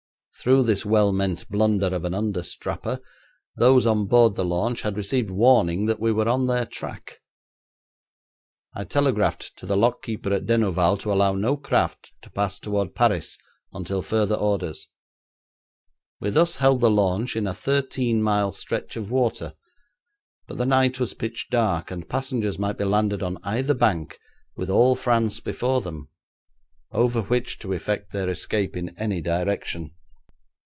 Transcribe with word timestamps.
Through 0.41 0.63
this 0.63 0.83
well 0.83 1.11
meant 1.11 1.47
blunder 1.49 1.93
of 1.93 2.03
an 2.03 2.15
understrapper 2.15 2.99
those 3.57 3.85
on 3.85 4.07
board 4.07 4.33
the 4.33 4.43
launch 4.43 4.81
had 4.81 4.97
received 4.97 5.29
warning 5.29 5.85
that 5.85 5.99
we 5.99 6.11
were 6.11 6.27
on 6.27 6.47
their 6.47 6.65
track. 6.65 7.19
I 8.75 8.85
telegraphed 8.85 9.55
to 9.57 9.67
the 9.67 9.77
lock 9.77 10.01
keeper 10.01 10.33
at 10.33 10.47
Denouval 10.47 10.97
to 11.01 11.13
allow 11.13 11.33
no 11.35 11.55
craft 11.57 12.13
to 12.23 12.31
pass 12.31 12.57
toward 12.57 12.95
Paris 12.95 13.37
until 13.71 14.01
further 14.01 14.33
orders. 14.33 14.87
We 16.19 16.31
thus 16.31 16.55
held 16.55 16.81
the 16.81 16.89
launch 16.89 17.35
in 17.35 17.45
a 17.45 17.53
thirteen 17.53 18.23
mile 18.23 18.51
stretch 18.51 18.95
of 18.97 19.11
water, 19.11 19.53
but 20.47 20.57
the 20.57 20.65
night 20.65 20.99
was 20.99 21.13
pitch 21.13 21.49
dark, 21.51 21.91
and 21.91 22.09
passengers 22.09 22.57
might 22.57 22.79
be 22.79 22.83
landed 22.85 23.21
on 23.21 23.37
either 23.43 23.75
bank 23.75 24.17
with 24.55 24.71
all 24.71 24.95
France 24.95 25.39
before 25.39 25.81
them, 25.81 26.09
over 26.91 27.21
which 27.21 27.59
to 27.59 27.73
effect 27.73 28.11
their 28.11 28.27
escape 28.29 28.75
in 28.75 28.97
any 28.97 29.21
direction. 29.21 29.93